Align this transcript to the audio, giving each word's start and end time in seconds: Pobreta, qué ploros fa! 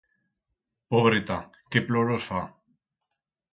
Pobreta, 0.95 1.37
qué 1.69 1.83
ploros 1.91 2.27
fa! 2.33 2.43